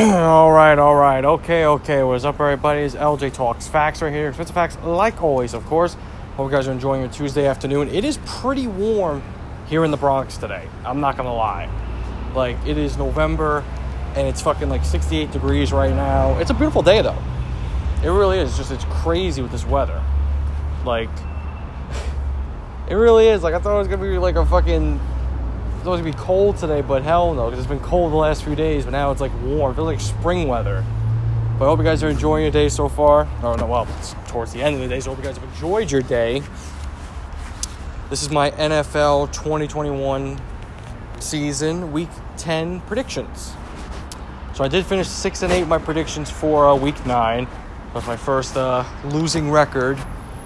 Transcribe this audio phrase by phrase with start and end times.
[0.02, 2.02] all right, all right, okay, okay.
[2.02, 2.80] What's up, everybody?
[2.80, 4.28] It's LJ Talks Facts right here.
[4.28, 5.94] Expensive Facts, like always, of course.
[6.36, 7.86] Hope you guys are enjoying your Tuesday afternoon.
[7.88, 9.22] It is pretty warm
[9.66, 10.66] here in the Bronx today.
[10.86, 11.68] I'm not gonna lie.
[12.34, 13.62] Like, it is November
[14.16, 16.38] and it's fucking like 68 degrees right now.
[16.38, 17.22] It's a beautiful day, though.
[18.02, 18.56] It really is.
[18.56, 20.02] Just, it's crazy with this weather.
[20.86, 21.10] Like,
[22.88, 23.42] it really is.
[23.42, 24.98] Like, I thought it was gonna be like a fucking
[25.80, 28.44] it's supposed to be cold today, but hell no, because it's been cold the last
[28.44, 29.72] few days, but now it's like warm.
[29.72, 30.84] It feels like spring weather.
[31.58, 33.26] But I hope you guys are enjoying your day so far.
[33.42, 35.38] Oh, no, well, it's towards the end of the day, so I hope you guys
[35.38, 36.42] have enjoyed your day.
[38.10, 40.38] This is my NFL 2021
[41.18, 43.54] season, week 10 predictions.
[44.52, 47.48] So I did finish 6 and 8 my predictions for uh, week 9.
[47.94, 49.98] That's my first uh, losing record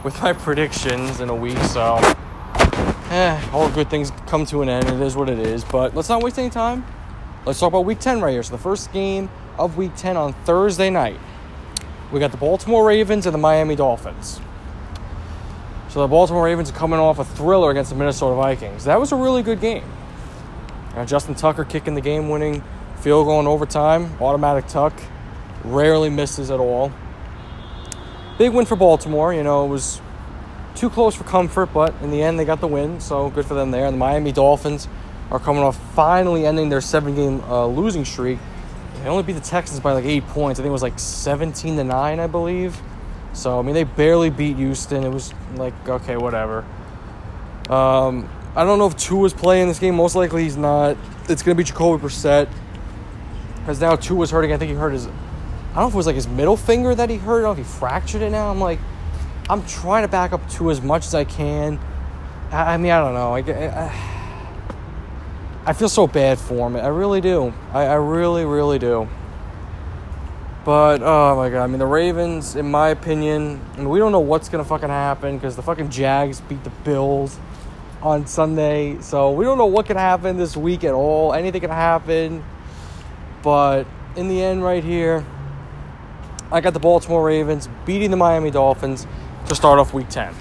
[0.04, 1.98] with my predictions in a week, so
[3.14, 4.88] eh, all good things come to an end.
[4.88, 5.64] It is what it is.
[5.64, 6.84] But let's not waste any time.
[7.46, 8.42] Let's talk about week 10 right here.
[8.42, 11.18] So, the first game of week 10 on Thursday night.
[12.12, 14.40] We got the Baltimore Ravens and the Miami Dolphins.
[15.88, 18.84] So, the Baltimore Ravens are coming off a thriller against the Minnesota Vikings.
[18.84, 19.84] That was a really good game.
[20.94, 22.62] Now, Justin Tucker kicking the game winning
[22.96, 24.92] field goal in overtime, automatic tuck,
[25.62, 26.92] rarely misses at all.
[28.38, 29.32] Big win for Baltimore.
[29.32, 30.00] You know, it was
[30.74, 33.54] too close for comfort, but in the end, they got the win, so good for
[33.54, 33.86] them there.
[33.86, 34.88] And the Miami Dolphins
[35.30, 38.38] are coming off finally ending their seven game uh, losing streak.
[39.02, 40.58] They only beat the Texans by like eight points.
[40.58, 42.80] I think it was like 17 to 9, I believe.
[43.32, 45.04] So, I mean, they barely beat Houston.
[45.04, 46.64] It was like, okay, whatever.
[47.68, 49.96] Um, I don't know if Tua is playing this game.
[49.96, 50.96] Most likely he's not.
[51.28, 52.48] It's going to be Jacoby Brissett.
[53.56, 54.52] Because now Tua's hurting.
[54.52, 55.06] I think he hurt his.
[55.06, 57.40] I don't know if it was like his middle finger that he hurt.
[57.40, 58.50] I don't know if he fractured it now.
[58.50, 58.78] I'm like,
[59.48, 61.78] I'm trying to back up to as much as I can.
[62.50, 63.34] I, I mean, I don't know.
[63.34, 63.92] I, I,
[65.66, 66.76] I, feel so bad for him.
[66.76, 67.52] I really do.
[67.72, 69.06] I, I really, really do.
[70.64, 74.12] But oh my god, I mean the Ravens, in my opinion, I mean, we don't
[74.12, 77.38] know what's gonna fucking happen because the fucking Jags beat the Bills
[78.00, 81.34] on Sunday, so we don't know what can happen this week at all.
[81.34, 82.42] Anything can happen,
[83.42, 83.84] but
[84.16, 85.22] in the end, right here,
[86.50, 89.06] I got the Baltimore Ravens beating the Miami Dolphins
[89.48, 90.34] to start off week 10.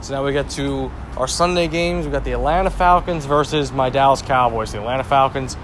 [0.00, 2.06] So now we get to our Sunday games.
[2.06, 4.72] We got the Atlanta Falcons versus my Dallas Cowboys.
[4.72, 5.56] The Atlanta Falcons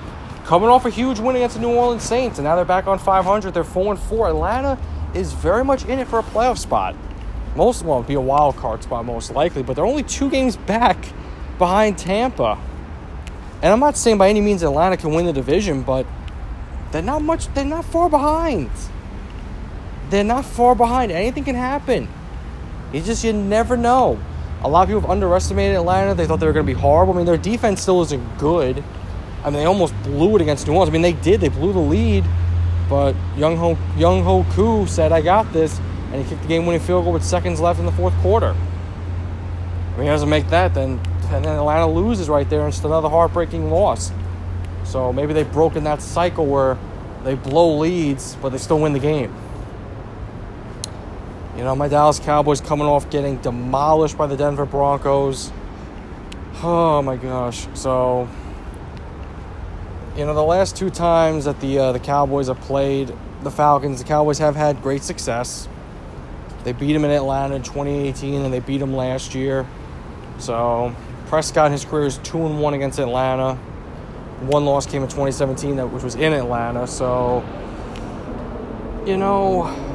[0.44, 2.98] coming off a huge win against the New Orleans Saints, and now they're back on
[2.98, 3.54] 500.
[3.54, 4.28] They're 4 and 4.
[4.28, 4.78] Atlanta
[5.14, 6.96] is very much in it for a playoff spot.
[7.54, 10.98] Most well, be a wild card spot most likely, but they're only two games back
[11.58, 12.58] behind Tampa.
[13.62, 16.06] And I'm not saying by any means Atlanta can win the division, but
[16.90, 17.46] they're not much.
[17.54, 18.70] They're not far behind.
[20.10, 21.12] They're not far behind.
[21.12, 22.08] Anything can happen.
[22.94, 24.20] You just you never know.
[24.62, 26.14] A lot of people have underestimated Atlanta.
[26.14, 27.12] They thought they were going to be horrible.
[27.12, 28.84] I mean, their defense still isn't good.
[29.42, 30.90] I mean, they almost blew it against New Orleans.
[30.90, 31.40] I mean, they did.
[31.40, 32.24] They blew the lead,
[32.88, 35.80] but Younghoe Young Ho Koo said, "I got this,"
[36.12, 38.54] and he kicked the game-winning field goal with seconds left in the fourth quarter.
[38.54, 41.00] I mean, he doesn't make that, then
[41.32, 44.12] and then Atlanta loses right there, and it's another heartbreaking loss.
[44.84, 46.78] So maybe they've broken that cycle where
[47.24, 49.34] they blow leads, but they still win the game.
[51.56, 55.52] You know, my Dallas Cowboys coming off getting demolished by the Denver Broncos.
[56.64, 57.68] Oh my gosh.
[57.74, 58.28] So,
[60.16, 64.00] you know, the last two times that the uh, the Cowboys have played the Falcons,
[64.00, 65.68] the Cowboys have had great success.
[66.64, 69.64] They beat them in Atlanta in 2018 and they beat them last year.
[70.38, 70.94] So,
[71.26, 73.54] Prescott in his career is 2 and 1 against Atlanta.
[74.40, 76.86] One loss came in 2017 that which was in Atlanta.
[76.88, 77.44] So,
[79.06, 79.93] you know,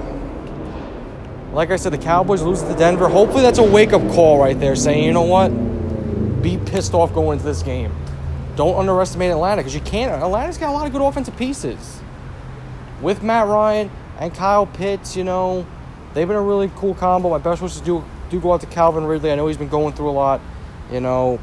[1.53, 3.09] like I said, the Cowboys lose to Denver.
[3.09, 5.49] Hopefully, that's a wake up call right there saying, you know what?
[6.41, 7.91] Be pissed off going into this game.
[8.55, 10.11] Don't underestimate Atlanta because you can't.
[10.11, 12.01] Atlanta's got a lot of good offensive pieces.
[13.01, 13.89] With Matt Ryan
[14.19, 15.65] and Kyle Pitts, you know,
[16.13, 17.29] they've been a really cool combo.
[17.29, 19.31] My best wishes do, do go out to Calvin Ridley.
[19.31, 20.41] I know he's been going through a lot,
[20.91, 21.39] you know,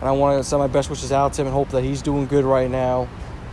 [0.00, 2.02] and I want to send my best wishes out to him and hope that he's
[2.02, 3.08] doing good right now.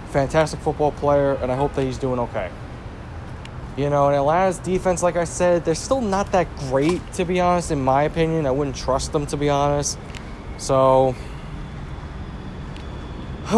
[0.09, 2.49] Fantastic football player, and I hope that he's doing okay.
[3.75, 7.39] You know, and Atlanta's defense, like I said, they're still not that great, to be
[7.39, 8.45] honest, in my opinion.
[8.45, 9.97] I wouldn't trust them, to be honest.
[10.59, 11.15] So,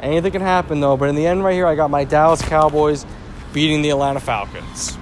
[0.00, 0.96] anything can happen, though.
[0.96, 3.04] But in the end, right here, I got my Dallas Cowboys
[3.52, 4.96] beating the Atlanta Falcons.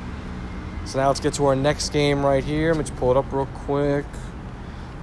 [0.87, 2.73] So now let's get to our next game right here.
[2.73, 4.07] Let me just pull it up real quick.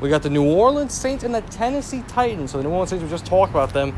[0.01, 2.51] We got the New Orleans Saints and the Tennessee Titans.
[2.51, 3.95] So the New Orleans Saints, we just talked about them.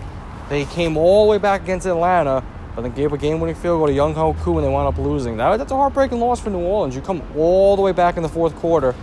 [0.50, 2.44] They came all the way back against Atlanta
[2.76, 5.38] but then gave a game-winning field goal to Younghoe Koo and they wound up losing.
[5.38, 6.96] That, that's a heartbreaking loss for New Orleans.
[6.96, 8.96] You come all the way back in the fourth quarter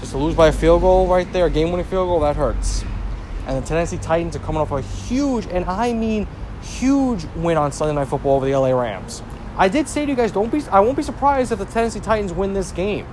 [0.00, 2.84] just to lose by a field goal right there, a game-winning field goal, that hurts.
[3.46, 6.26] And the Tennessee Titans are coming off a huge, and I mean
[6.62, 9.22] huge win on Sunday Night Football over the LA Rams.
[9.56, 10.62] I did say to you guys, don't be.
[10.70, 13.06] I won't be surprised if the Tennessee Titans win this game,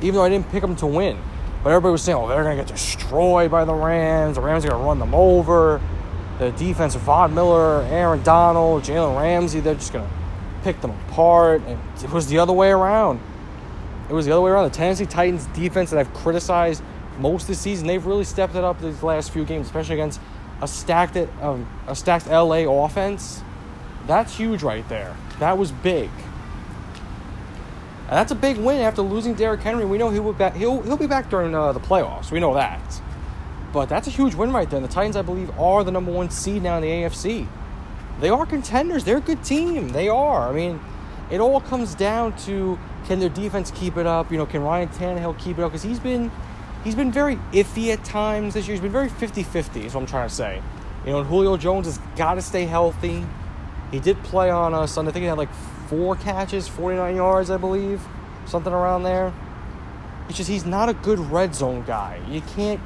[0.00, 1.18] even though I didn't pick them to win.
[1.62, 4.36] But everybody was saying, "Oh, they're gonna get destroyed by the Rams.
[4.36, 5.80] The Rams are gonna run them over."
[6.38, 10.08] The defense, of Von Miller, Aaron Donald, Jalen Ramsey, they're just gonna
[10.62, 11.62] pick them apart.
[11.66, 13.20] And it was the other way around.
[14.08, 14.64] It was the other way around.
[14.70, 16.82] The Tennessee Titans defense that I've criticized
[17.18, 20.20] most this season, they've really stepped it up these last few games, especially against
[20.62, 23.42] a stacked um, a stacked LA offense.
[24.06, 25.14] That's huge right there.
[25.38, 26.10] That was big.
[28.08, 29.84] And that's a big win after losing Derrick Henry.
[29.84, 30.56] We know he will back.
[30.56, 32.30] He'll he'll be back during uh, the playoffs.
[32.30, 33.02] We know that.
[33.72, 34.78] But that's a huge win right there.
[34.78, 37.46] And the Titans, I believe, are the number one seed now in the AFC.
[38.20, 39.04] They are contenders.
[39.04, 39.90] They're a good team.
[39.90, 40.48] They are.
[40.48, 40.80] I mean,
[41.30, 44.32] it all comes down to can their defense keep it up?
[44.32, 45.70] You know, can Ryan Tannehill keep it up?
[45.70, 46.30] Because he's been
[46.84, 48.74] he's been very iffy at times this year.
[48.74, 50.62] He's been very 50-50 is what I'm trying to say.
[51.04, 53.24] You know, and Julio Jones has got to stay healthy.
[53.90, 55.10] He did play on us Sunday.
[55.10, 55.52] I think he had like
[55.88, 58.02] four catches, 49 yards, I believe.
[58.46, 59.32] Something around there.
[60.28, 62.20] It's just he's not a good red zone guy.
[62.28, 62.80] You can't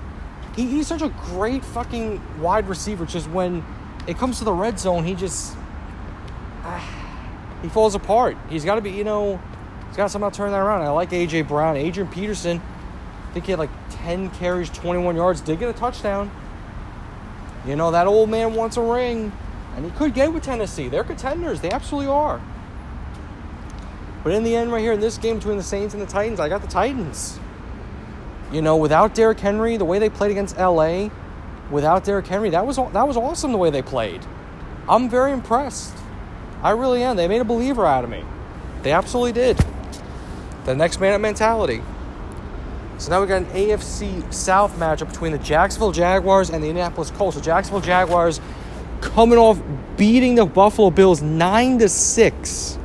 [0.54, 3.06] he, he's such a great fucking wide receiver.
[3.06, 3.64] Just when
[4.06, 5.56] it comes to the red zone, he just
[6.64, 6.80] uh,
[7.62, 8.36] he falls apart.
[8.48, 9.40] He's got to be, you know,
[9.88, 10.82] he's got to somehow turn that around.
[10.82, 12.60] I like AJ Brown, Adrian Peterson.
[12.60, 16.30] I think he had like 10 carries, 21 yards, did get a touchdown.
[17.66, 19.32] You know, that old man wants a ring,
[19.76, 20.88] and he could get it with Tennessee.
[20.88, 21.60] They're contenders.
[21.60, 22.42] They absolutely are.
[24.24, 26.40] But in the end, right here in this game between the Saints and the Titans,
[26.40, 27.38] I got the Titans.
[28.52, 31.08] You know, without Derrick Henry, the way they played against LA,
[31.70, 34.20] without Derrick Henry, that was that was awesome the way they played.
[34.86, 35.96] I'm very impressed.
[36.62, 37.16] I really am.
[37.16, 38.22] They made a believer out of me.
[38.82, 39.58] They absolutely did.
[40.64, 41.82] The next man up mentality.
[42.98, 47.10] So now we got an AFC South matchup between the Jacksonville Jaguars and the Indianapolis
[47.10, 47.36] Colts.
[47.36, 48.40] The Jacksonville Jaguars
[49.00, 49.60] coming off
[49.96, 52.78] beating the Buffalo Bills nine to six.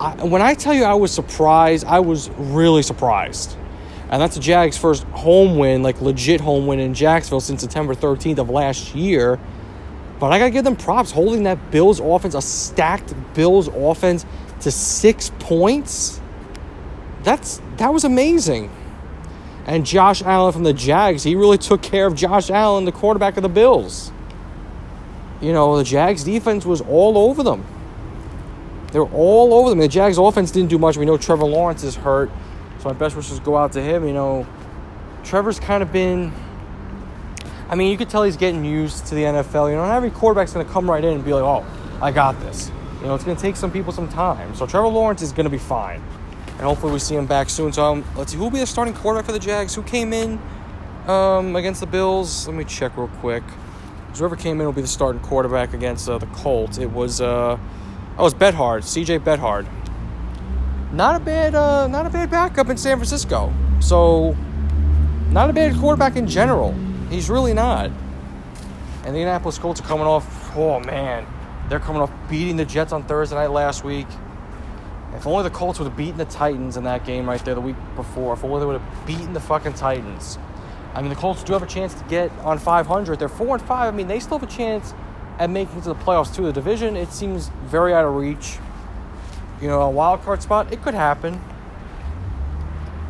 [0.00, 3.56] I, when I tell you I was surprised, I was really surprised
[4.14, 7.96] and that's the Jags' first home win, like legit home win in Jacksonville since September
[7.96, 9.40] 13th of last year.
[10.20, 14.24] But I gotta give them props holding that Bills offense, a stacked Bills offense,
[14.60, 16.20] to six points.
[17.24, 18.70] That's that was amazing.
[19.66, 23.36] And Josh Allen from the Jags, he really took care of Josh Allen, the quarterback
[23.36, 24.12] of the Bills.
[25.40, 27.66] You know, the Jags defense was all over them.
[28.92, 29.80] They were all over them.
[29.80, 30.96] The Jags offense didn't do much.
[30.96, 32.30] We know Trevor Lawrence is hurt.
[32.84, 34.06] So my best wishes go out to him.
[34.06, 34.46] You know,
[35.22, 36.30] Trevor's kind of been.
[37.70, 39.70] I mean, you could tell he's getting used to the NFL.
[39.70, 41.64] You know, not every quarterback's going to come right in and be like, "Oh,
[42.02, 42.70] I got this."
[43.00, 44.54] You know, it's going to take some people some time.
[44.54, 46.02] So Trevor Lawrence is going to be fine,
[46.46, 47.72] and hopefully we see him back soon.
[47.72, 49.74] So um, let's see who will be the starting quarterback for the Jags.
[49.74, 50.38] Who came in
[51.06, 52.46] um, against the Bills?
[52.46, 53.44] Let me check real quick.
[54.18, 56.76] Whoever came in will be the starting quarterback against uh, the Colts.
[56.76, 57.60] It was uh, oh,
[58.18, 59.20] it was Beathard, C.J.
[59.20, 59.66] Beathard
[60.94, 63.52] not a bad uh, not a bad backup in San Francisco.
[63.80, 64.36] So
[65.30, 66.74] not a bad quarterback in general.
[67.10, 67.86] He's really not.
[67.86, 70.56] And the Indianapolis Colts are coming off.
[70.56, 71.26] Oh man,
[71.68, 74.06] they're coming off beating the Jets on Thursday night last week.
[75.14, 77.60] If only the Colts would have beaten the Titans in that game right there the
[77.60, 78.34] week before.
[78.34, 80.38] If only they would have beaten the fucking Titans.
[80.92, 83.18] I mean, the Colts do have a chance to get on 500.
[83.18, 83.92] They're four and five.
[83.92, 84.94] I mean, they still have a chance
[85.38, 86.44] at making it to the playoffs too.
[86.46, 88.58] The division it seems very out of reach
[89.64, 91.40] you know, a wild card spot, it could happen.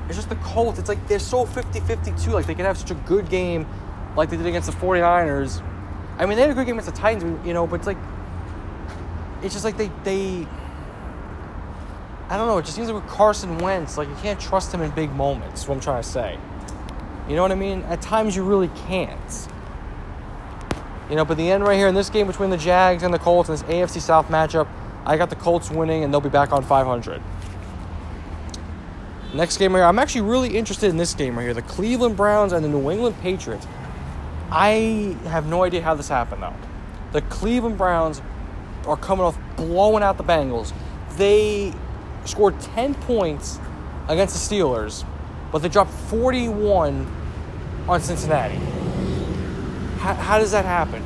[0.06, 0.78] It's just the Colts.
[0.78, 2.30] It's like they're so 50 52.
[2.30, 3.66] Like they can have such a good game
[4.16, 5.60] like they did against the 49ers.
[6.16, 7.98] I mean, they had a good game against the Titans, you know, but it's like,
[9.42, 10.46] it's just like they, they,
[12.28, 12.58] I don't know.
[12.58, 15.62] It just seems like with Carson Wentz, like you can't trust him in big moments.
[15.62, 16.38] Is what I'm trying to say.
[17.28, 17.82] You know what I mean?
[17.88, 19.48] At times you really can't.
[21.10, 23.18] You know, but the end right here in this game between the Jags and the
[23.18, 24.68] Colts in this AFC South matchup,
[25.06, 27.22] I got the Colts winning, and they'll be back on 500.
[29.34, 32.16] Next game right here, I'm actually really interested in this game right here the Cleveland
[32.16, 33.66] Browns and the New England Patriots.
[34.50, 36.54] I have no idea how this happened, though.
[37.12, 38.22] The Cleveland Browns
[38.86, 40.72] are coming off blowing out the Bengals.
[41.16, 41.72] They
[42.24, 43.58] scored 10 points
[44.08, 45.04] against the Steelers,
[45.50, 47.06] but they dropped 41
[47.88, 48.56] on Cincinnati.
[49.98, 51.02] How, how does that happen?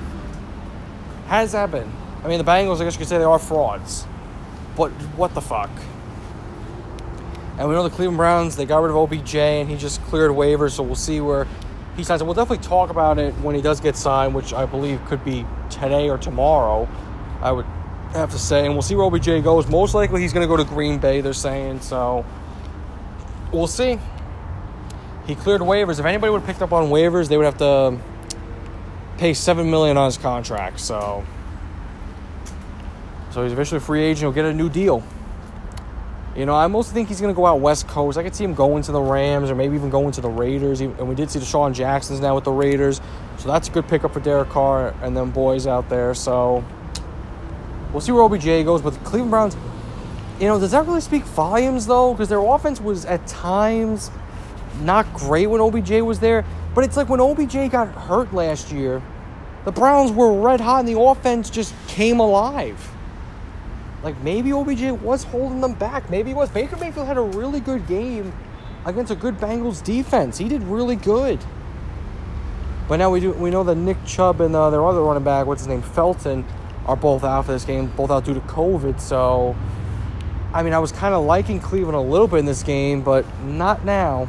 [1.26, 1.92] How does that happen?
[2.24, 4.06] I mean, the Bengals, I guess you could say they are frauds.
[4.76, 5.70] But what the fuck?
[7.58, 10.30] And we know the Cleveland Browns, they got rid of OBJ and he just cleared
[10.30, 11.46] waivers, so we'll see where
[11.96, 12.20] he signs.
[12.20, 15.24] And we'll definitely talk about it when he does get signed, which I believe could
[15.24, 16.88] be today or tomorrow,
[17.40, 17.66] I would
[18.12, 18.64] have to say.
[18.64, 19.66] And we'll see where OBJ goes.
[19.68, 21.80] Most likely he's going to go to Green Bay, they're saying.
[21.80, 22.24] So
[23.52, 23.98] we'll see.
[25.26, 25.98] He cleared waivers.
[25.98, 27.98] If anybody would have picked up on waivers, they would have to
[29.18, 30.80] pay seven million on his contract.
[30.80, 31.24] So,
[33.30, 34.20] so he's officially a free agent.
[34.20, 35.02] He'll get a new deal.
[36.38, 38.16] You know, I mostly think he's going to go out West Coast.
[38.16, 40.80] I could see him going to the Rams or maybe even going to the Raiders.
[40.80, 43.00] And we did see DeSean Jackson's now with the Raiders.
[43.38, 46.14] So that's a good pickup for Derek Carr and them boys out there.
[46.14, 46.64] So
[47.92, 48.82] we'll see where OBJ goes.
[48.82, 49.56] But the Cleveland Browns,
[50.38, 52.14] you know, does that really speak volumes, though?
[52.14, 54.12] Because their offense was at times
[54.82, 56.44] not great when OBJ was there.
[56.72, 59.02] But it's like when OBJ got hurt last year,
[59.64, 62.94] the Browns were red hot and the offense just came alive.
[64.02, 66.08] Like maybe OBJ was holding them back.
[66.10, 66.50] Maybe it was.
[66.50, 68.32] Baker Mayfield had a really good game
[68.84, 70.38] against a good Bengals defense.
[70.38, 71.40] He did really good.
[72.88, 75.46] But now we do we know that Nick Chubb and uh, their other running back,
[75.46, 76.44] what's his name, Felton,
[76.86, 79.00] are both out for this game, both out due to COVID.
[79.00, 79.56] So,
[80.54, 83.26] I mean, I was kind of liking Cleveland a little bit in this game, but
[83.42, 84.28] not now.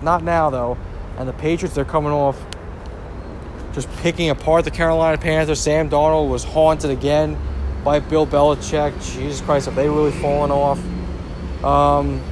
[0.00, 0.78] Not now though.
[1.18, 2.40] And the Patriots, they're coming off
[3.72, 5.60] just picking apart the Carolina Panthers.
[5.60, 7.36] Sam Darnold was haunted again
[7.88, 8.92] by Bill Belichick.
[9.14, 10.78] Jesus Christ, have they really fallen off?
[11.64, 12.22] Um,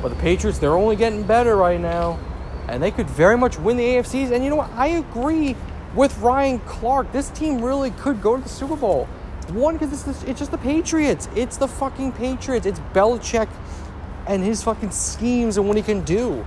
[0.00, 2.18] but the Patriots, they're only getting better right now.
[2.66, 4.30] And they could very much win the AFCs.
[4.32, 4.70] And you know what?
[4.72, 5.54] I agree
[5.94, 7.12] with Ryan Clark.
[7.12, 9.04] This team really could go to the Super Bowl.
[9.48, 11.28] One, because it's, it's just the Patriots.
[11.36, 12.64] It's the fucking Patriots.
[12.64, 13.50] It's Belichick
[14.26, 16.42] and his fucking schemes and what he can do.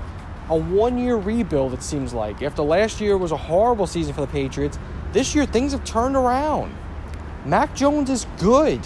[0.50, 2.42] A one year rebuild, it seems like.
[2.42, 4.80] After last year was a horrible season for the Patriots,
[5.14, 6.74] this year things have turned around.
[7.50, 8.80] Mac Jones is good.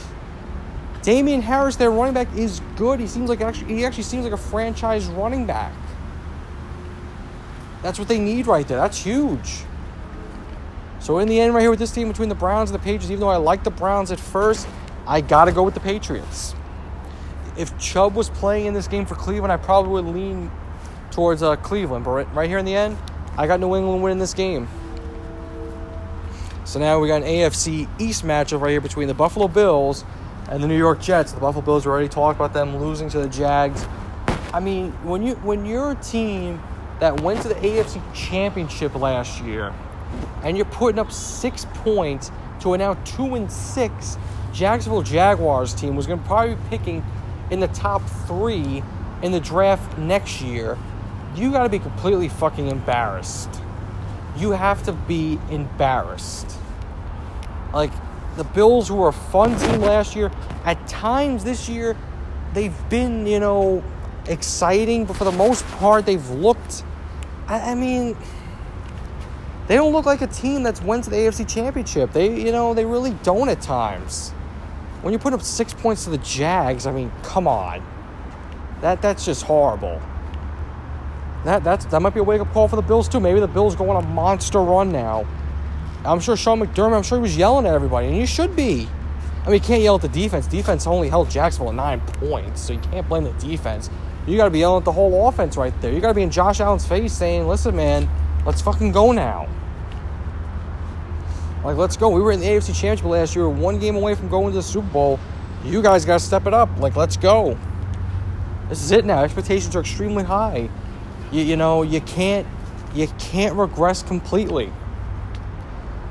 [1.02, 3.02] Damien Harris, their running back, is good.
[3.02, 5.74] He seems like actually he actually seems like a franchise running back.
[7.82, 8.78] That's what they need right there.
[8.78, 9.66] That's huge.
[11.02, 13.10] So in the end, right here with this team between the Browns and the Patriots,
[13.10, 14.66] even though I like the Browns at first,
[15.06, 16.56] I gotta go with the Patriots.
[17.58, 20.50] If Chubb was playing in this game for Cleveland, I probably would lean
[21.12, 22.06] towards uh, Cleveland.
[22.06, 22.98] But right here in the end,
[23.38, 24.70] I got New England winning this game.
[26.66, 30.06] So now we got an AFC East matchup right here between the Buffalo Bills
[30.50, 31.34] and the New York Jets.
[31.34, 33.86] The Buffalo Bills already talked about them losing to the Jags.
[34.54, 36.62] I mean, when you when you're a team
[37.00, 39.74] that went to the AFC Championship last year,
[40.44, 44.18] and you're putting up six points to a now two and six
[44.54, 47.04] Jacksonville Jaguars team was going to probably be picking
[47.52, 48.84] in the top three
[49.22, 50.78] in the draft next year.
[51.36, 53.63] You got to be completely fucking embarrassed.
[54.38, 56.58] You have to be embarrassed.
[57.74, 57.92] Like
[58.36, 60.32] the Bills, were a fun team last year,
[60.66, 61.96] at times this year,
[62.54, 63.84] they've been, you know,
[64.28, 66.84] exciting, but for the most part, they've looked.
[67.48, 68.16] I, I mean,
[69.68, 72.12] they don't look like a team that's went to the AFC Championship.
[72.12, 74.32] They, you know, they really don't at times.
[75.02, 77.86] When you put up six points to the Jags, I mean, come on.
[78.82, 80.02] That that's just horrible.
[81.46, 83.20] That that's that might be a wake up call for the Bills too.
[83.20, 85.26] Maybe the Bills go on a monster run now
[86.06, 88.88] I'm sure Sean McDermott, I'm sure he was yelling at everybody, and you should be.
[89.44, 90.48] I mean, you can't yell at the defense.
[90.48, 93.90] Defense only held Jacksonville at nine points, so you can't blame the defense.
[94.28, 95.94] You got to be yelling at the whole offense right there.
[95.94, 98.10] You got to be in Josh Allen's face saying, listen, man,
[98.46, 99.48] let's fucking go now.
[101.64, 102.10] Like, let's go.
[102.10, 104.64] We were in the AFC Championship last year, one game away from going to the
[104.64, 105.20] Super Bowl.
[105.64, 106.70] You guys got to step it up.
[106.80, 107.58] Like, let's go.
[108.68, 109.24] This is it now.
[109.24, 110.70] Expectations are extremely high.
[111.34, 112.48] You, you know, you can't
[112.94, 114.72] you can't regress completely.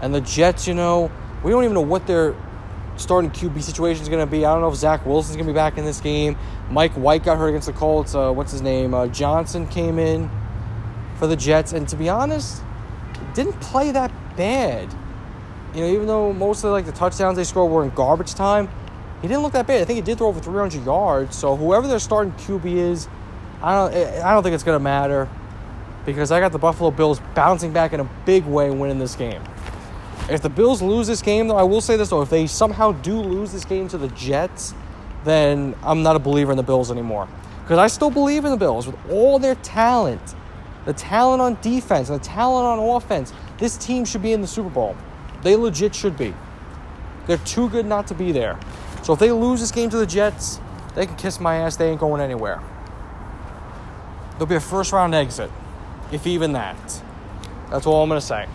[0.00, 1.12] And the Jets, you know,
[1.44, 2.34] we don't even know what their
[2.96, 4.44] starting QB situation is going to be.
[4.44, 6.36] I don't know if Zach Wilson's going to be back in this game.
[6.70, 8.16] Mike White got hurt against the Colts.
[8.16, 8.94] Uh, what's his name?
[8.94, 10.28] Uh, Johnson came in
[11.18, 12.62] for the Jets, and to be honest,
[13.32, 14.92] didn't play that bad.
[15.72, 18.68] You know, even though most of like the touchdowns they scored were in garbage time,
[19.22, 19.80] he didn't look that bad.
[19.80, 21.36] I think he did throw over 300 yards.
[21.36, 23.08] So whoever their starting QB is,
[23.62, 25.28] I don't, eh, I don't think it's to matter
[26.04, 29.42] because I got the Buffalo Bills bouncing back in a big way, winning this game.
[30.28, 32.92] If the Bills lose this game, though, I will say this though: if they somehow
[32.92, 34.74] do lose this game to the Jets,
[35.24, 37.28] then I'm not a believer in the Bills anymore.
[37.62, 40.34] Because I still believe in the Bills with all their talent,
[40.84, 43.32] the talent on defense, and the talent on offense.
[43.58, 44.96] This team should be in the Super Bowl.
[45.42, 46.34] They legit should be.
[47.26, 48.58] They're too good not to be there.
[49.04, 50.60] So if they lose this game to the Jets,
[50.94, 51.76] they can kiss my ass.
[51.76, 52.60] They ain't going anywhere.
[54.42, 55.52] There'll be a first round exit,
[56.10, 56.76] if even that.
[57.70, 58.48] That's all I'm going to say.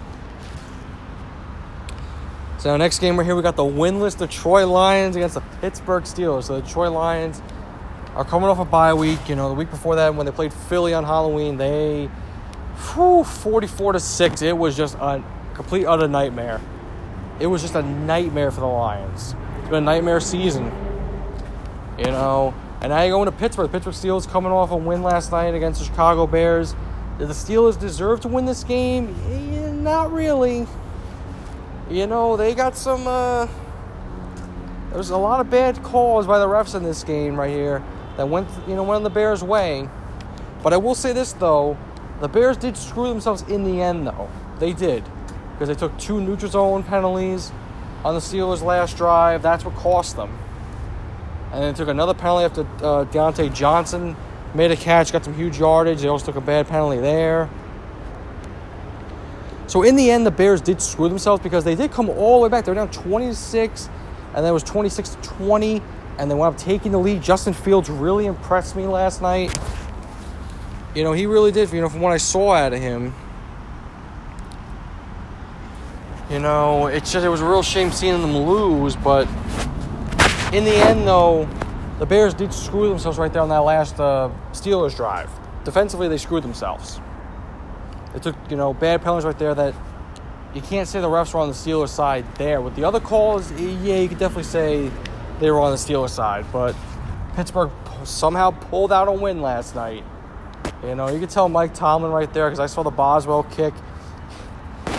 [2.58, 6.44] So next game right here, we got the winless Detroit Lions against the Pittsburgh Steelers.
[6.44, 7.42] So the Detroit Lions
[8.16, 9.30] are coming off a bye week.
[9.30, 12.10] You know, the week before that, when they played Philly on Halloween, they,
[12.94, 14.42] whew, 44 to six.
[14.42, 16.60] It was just a complete utter nightmare.
[17.40, 19.36] It was just a nightmare for the Lions.
[19.60, 20.66] It's been a nightmare season.
[21.98, 23.72] You know, and now you're going to Pittsburgh.
[23.72, 26.76] Pittsburgh Steelers coming off a win last night against the Chicago Bears.
[27.18, 29.16] Did the Steelers deserve to win this game?
[29.32, 30.68] Eh, not really.
[31.90, 33.08] you know, they got some.
[33.08, 33.48] Uh,
[34.92, 37.84] there's a lot of bad calls by the refs in this game right here
[38.18, 39.90] that went, you know, went the Bears' way.
[40.64, 41.78] But I will say this though,
[42.20, 44.30] the Bears did screw themselves in the end though.
[44.60, 45.04] They did
[45.54, 47.52] because they took two neutral zone penalties
[48.06, 49.42] on the Steelers' last drive.
[49.42, 50.38] That's what cost them.
[51.52, 54.16] And then took another penalty after uh, Diontae Johnson
[54.54, 56.02] made a catch, got some huge yardage.
[56.02, 57.50] They also took a bad penalty there.
[59.68, 62.44] So in the end, the Bears did screw themselves because they did come all the
[62.44, 62.66] way back.
[62.66, 63.90] They were down 26,
[64.34, 65.82] and then it was 26 to 20,
[66.18, 67.22] and they wound up taking the lead.
[67.22, 69.58] Justin Fields really impressed me last night.
[70.96, 71.72] You know, he really did.
[71.72, 73.14] You know, from what I saw out of him.
[76.30, 79.28] You know, it's just it was a real shame seeing them lose, but
[80.54, 81.48] in the end, though,
[82.00, 85.30] the Bears did screw themselves right there on that last uh, Steelers drive.
[85.64, 87.00] Defensively, they screwed themselves.
[88.14, 89.76] They took, you know, bad penalties right there that
[90.54, 92.62] you can't say the refs were on the Steelers side there.
[92.62, 94.90] With the other calls, yeah, you could definitely say
[95.40, 96.46] they were on the Steelers side.
[96.52, 96.76] But
[97.36, 97.72] Pittsburgh
[98.04, 100.04] somehow pulled out a win last night.
[100.84, 103.74] You know, you could tell Mike Tomlin right there because I saw the Boswell kick.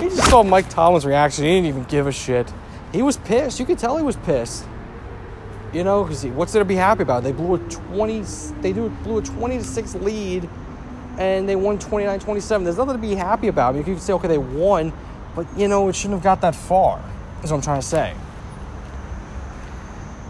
[0.03, 1.45] You just saw Mike Tomlin's reaction.
[1.45, 2.53] He didn't even give a shit.
[2.93, 3.59] He was pissed.
[3.59, 4.65] You could tell he was pissed.
[5.73, 7.23] You know, because what's there to be happy about?
[7.23, 8.23] They blew a 20.
[8.63, 10.49] They blew a 20 to six lead,
[11.19, 12.65] and they won 29-27.
[12.65, 13.71] There's nothing to be happy about.
[13.71, 14.93] I mean, you could say, okay, they won,
[15.35, 17.03] but you know, it shouldn't have got that far.
[17.43, 18.15] Is what I'm trying to say.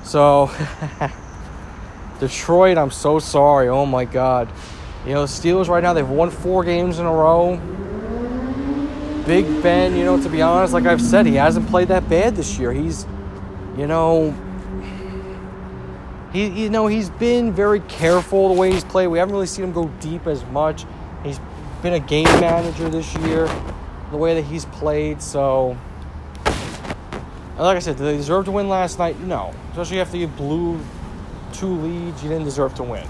[0.03, 0.51] So,
[2.21, 3.69] Detroit, I'm so sorry.
[3.69, 4.49] Oh my God.
[5.07, 7.57] You know, the Steelers right now, they've won four games in a row.
[9.25, 12.35] Big Ben, you know, to be honest, like I've said, he hasn't played that bad
[12.35, 12.73] this year.
[12.73, 13.07] He's,
[13.77, 14.35] you know,
[16.33, 19.07] he, you know, he's been very careful the way he's played.
[19.09, 20.85] We haven't really seen him go deep as much.
[21.25, 21.41] He's
[21.83, 23.47] been a game manager this year,
[24.11, 25.23] the way that he's played.
[25.23, 25.77] So,
[27.59, 29.19] like I said, did they deserve to win last night?
[29.21, 29.55] No.
[29.71, 30.81] Especially after you blew
[31.53, 33.07] two leads, you didn't deserve to win.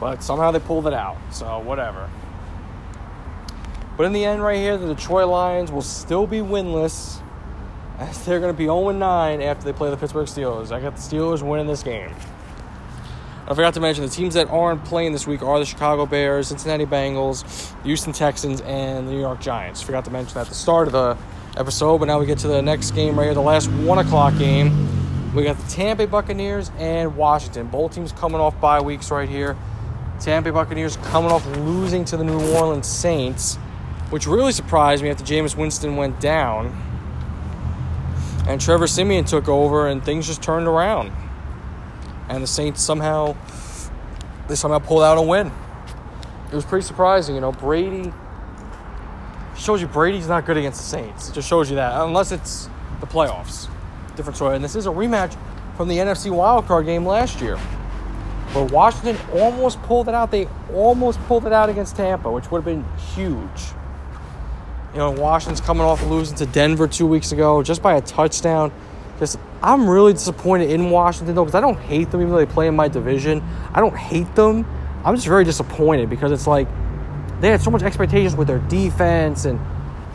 [0.00, 1.16] But somehow they pulled it out.
[1.30, 2.10] So, whatever.
[3.96, 7.22] But in the end, right here, the Detroit Lions will still be winless
[8.24, 10.72] they're going to be 0 9 after they play the Pittsburgh Steelers.
[10.72, 12.10] I got the Steelers winning this game.
[13.48, 16.48] I forgot to mention the teams that aren't playing this week are the Chicago Bears,
[16.48, 19.80] Cincinnati Bengals, Houston Texans, and the New York Giants.
[19.80, 21.16] Forgot to mention that at the start of the
[21.56, 24.36] episode, but now we get to the next game right here, the last 1 o'clock
[24.36, 25.32] game.
[25.32, 27.68] We got the Tampa Bay Buccaneers and Washington.
[27.68, 29.56] Both teams coming off bye weeks right here.
[30.18, 33.56] Tampa Bay Buccaneers coming off losing to the New Orleans Saints,
[34.10, 36.85] which really surprised me after Jameis Winston went down.
[38.46, 41.12] And Trevor Siemian took over, and things just turned around.
[42.28, 43.36] And the Saints somehow,
[44.48, 45.50] they somehow pulled out a win.
[46.50, 47.50] It was pretty surprising, you know.
[47.52, 48.12] Brady
[49.56, 51.28] shows you Brady's not good against the Saints.
[51.28, 52.68] It just shows you that, unless it's
[53.00, 53.68] the playoffs.
[54.14, 54.54] Different story.
[54.54, 55.36] And this is a rematch
[55.76, 57.56] from the NFC wildcard game last year,
[58.52, 60.30] where Washington almost pulled it out.
[60.30, 63.74] They almost pulled it out against Tampa, which would have been huge.
[64.96, 68.72] You know, Washington's coming off losing to Denver two weeks ago just by a touchdown.
[69.18, 72.50] Just, I'm really disappointed in Washington though, because I don't hate them even though they
[72.50, 73.42] play in my division.
[73.74, 74.64] I don't hate them.
[75.04, 76.66] I'm just very disappointed because it's like
[77.42, 79.60] they had so much expectations with their defense, and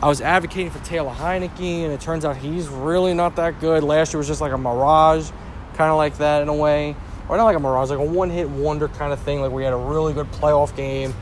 [0.02, 3.84] I was advocating for Taylor Heinicke, and it turns out he's really not that good.
[3.84, 5.30] Last year was just like a mirage,
[5.74, 6.96] kind of like that in a way,
[7.28, 9.42] or not like a mirage, like a one-hit wonder kind of thing.
[9.42, 11.14] Like we had a really good playoff game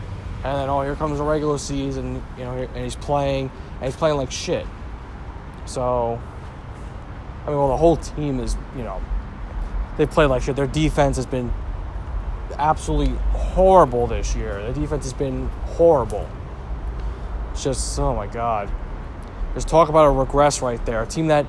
[0.42, 3.96] and then oh here comes the regular season you know and he's playing and he's
[3.96, 4.66] playing like shit.
[5.66, 6.20] So
[7.44, 9.00] i mean well the whole team is you know
[9.96, 10.56] they play like shit.
[10.56, 11.52] Their defense has been
[12.56, 14.62] absolutely horrible this year.
[14.62, 16.26] Their defense has been horrible.
[17.52, 18.70] It's just oh my god.
[19.52, 21.02] Just talk about a regress right there.
[21.02, 21.44] A team that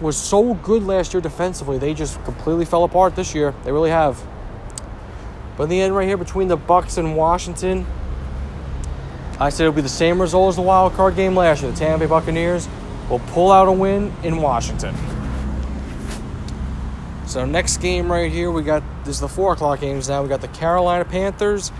[0.00, 3.54] was so good last year defensively they just completely fell apart this year.
[3.64, 4.22] They really have.
[5.58, 7.86] But in the end right here between the bucks and washington
[9.40, 11.72] I said it'll be the same result as the wild card game last year.
[11.72, 12.68] The Tampa Bay Buccaneers
[13.10, 14.94] will pull out a win in Washington.
[17.26, 20.22] So next game right here, we got this is the four o'clock games now.
[20.22, 21.72] We got the Carolina Panthers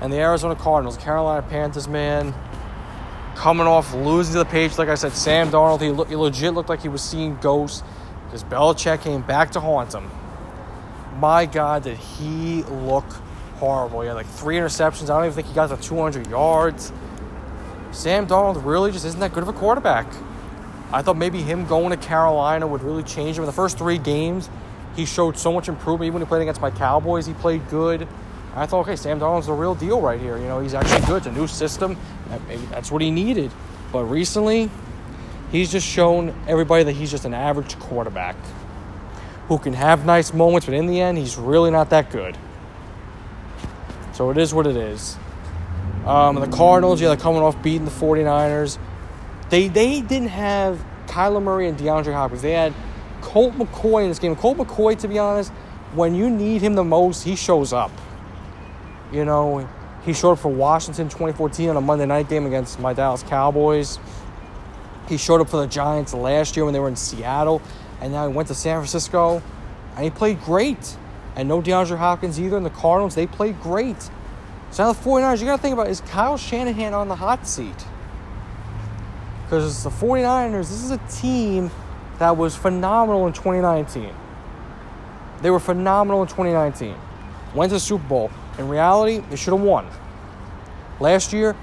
[0.00, 0.96] and the Arizona Cardinals.
[0.96, 2.32] Carolina Panthers, man,
[3.34, 4.78] coming off losing to the Patriots.
[4.78, 7.82] Like I said, Sam Darnold, he, he legit looked like he was seeing ghosts
[8.24, 10.08] because Belichick came back to haunt him.
[11.18, 13.06] My God, did he look
[13.60, 14.00] horrible.
[14.00, 15.04] He had like three interceptions.
[15.04, 16.92] I don't even think he got to 200 yards.
[17.92, 20.06] Sam Darnold really just isn't that good of a quarterback.
[20.92, 23.44] I thought maybe him going to Carolina would really change him.
[23.44, 24.50] In the first three games,
[24.96, 26.06] he showed so much improvement.
[26.06, 28.08] Even when he played against my Cowboys, he played good.
[28.56, 30.36] I thought, okay, Sam Darnold's the real deal right here.
[30.36, 31.18] You know, he's actually good.
[31.18, 31.96] It's a new system.
[32.48, 33.52] Maybe that's what he needed.
[33.92, 34.70] But recently,
[35.50, 38.36] He's just shown everybody that he's just an average quarterback
[39.48, 42.36] who can have nice moments, but in the end, he's really not that good.
[44.12, 45.16] So it is what it is.
[46.04, 48.78] Um, the Cardinals, yeah, they're coming off beating the 49ers.
[49.50, 52.42] They they didn't have Kyler Murray and DeAndre Hopkins.
[52.42, 52.72] They had
[53.20, 54.34] Colt McCoy in this game.
[54.36, 55.52] Colt McCoy, to be honest,
[55.94, 57.90] when you need him the most, he shows up.
[59.12, 59.68] You know,
[60.04, 63.98] he showed up for Washington 2014 on a Monday night game against my Dallas Cowboys.
[65.08, 67.60] He showed up for the Giants last year when they were in Seattle,
[68.00, 69.42] and now he went to San Francisco,
[69.96, 70.96] and he played great.
[71.36, 74.10] And no DeAndre Hopkins either, and the Cardinals, they played great.
[74.70, 77.46] So now the 49ers, you got to think about is Kyle Shanahan on the hot
[77.46, 77.84] seat?
[79.44, 81.70] Because the 49ers, this is a team
[82.18, 84.14] that was phenomenal in 2019.
[85.42, 86.94] They were phenomenal in 2019.
[87.54, 88.30] Went to the Super Bowl.
[88.58, 89.88] In reality, they should have won.
[91.00, 91.56] Last year,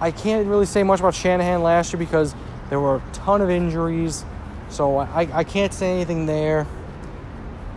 [0.00, 2.34] I can't really say much about Shanahan last year because
[2.70, 4.24] there were a ton of injuries.
[4.70, 6.66] So I, I can't say anything there.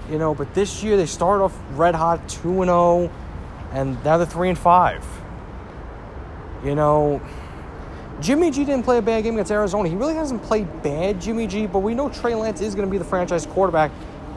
[0.10, 3.12] You know, but this year they started off red hot 2 and 0,
[3.72, 5.06] and now they're 3 and 5.
[6.63, 7.22] You know,
[8.22, 9.89] Jimmy G didn't play a bad game against Arizona.
[9.89, 12.91] He really hasn't played bad, Jimmy G, but we know Trey Lance is going to
[12.91, 13.91] be the franchise quarterback,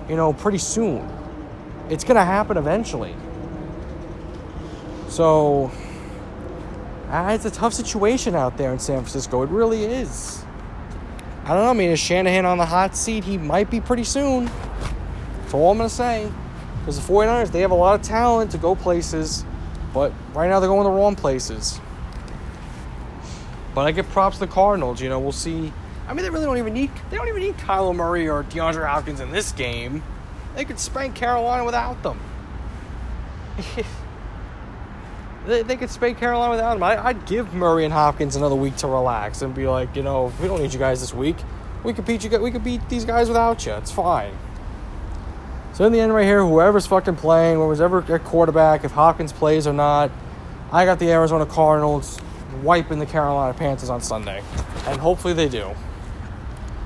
[0.09, 1.09] you know, pretty soon.
[1.89, 3.15] It's going to happen eventually.
[5.09, 5.71] So,
[7.11, 9.43] it's a tough situation out there in San Francisco.
[9.43, 10.45] It really is.
[11.45, 11.71] I don't know.
[11.71, 13.25] I mean, is Shanahan on the hot seat?
[13.25, 14.51] He might be pretty soon.
[15.49, 16.31] That's all I'm going to say.
[16.81, 19.47] Because the 49ers, they have a lot of talent to go places,
[19.95, 21.81] but right now they're going the wrong places.
[23.75, 25.01] But I give props to the Cardinals.
[25.01, 25.73] You know, we'll see.
[26.07, 28.87] I mean, they really don't even need they don't even need Kyler Murray or DeAndre
[28.87, 30.03] Hopkins in this game.
[30.55, 32.21] They could spank Carolina without them.
[35.47, 36.83] they, they could spank Carolina without them.
[36.83, 40.31] I, would give Murray and Hopkins another week to relax and be like, you know,
[40.43, 41.37] we don't need you guys this week.
[41.85, 42.39] We could beat you.
[42.39, 43.73] We could beat these guys without you.
[43.73, 44.37] It's fine.
[45.79, 49.33] So in the end, right here, whoever's fucking playing, whoever's ever at quarterback, if Hopkins
[49.33, 50.11] plays or not,
[50.73, 52.19] I got the Arizona Cardinals
[52.65, 54.43] wiping the Carolina Panthers on Sunday,
[54.89, 55.71] and hopefully they do.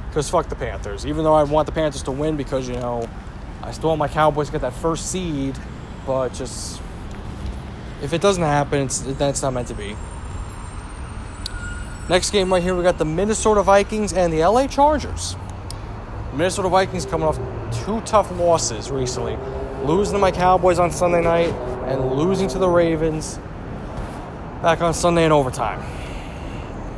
[0.08, 1.06] Because fuck the Panthers.
[1.06, 3.08] Even though I want the Panthers to win because you know
[3.62, 5.56] I still want my Cowboys to get that first seed,
[6.04, 6.78] but just
[8.02, 9.96] if it doesn't happen, it's, then it's not meant to be.
[12.10, 15.34] Next game right here, we got the Minnesota Vikings and the LA Chargers.
[16.34, 17.38] Minnesota Vikings coming off
[17.72, 19.36] two tough losses recently,
[19.84, 21.52] losing to my Cowboys on Sunday night
[21.86, 23.38] and losing to the Ravens
[24.62, 25.82] back on Sunday in overtime.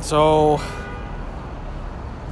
[0.01, 0.61] So